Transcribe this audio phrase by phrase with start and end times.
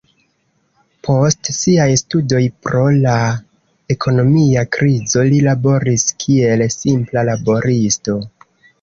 [1.07, 3.15] Post siaj studoj pro la
[3.97, 8.23] ekonomia krizo li laboris kiel simpla laboristo.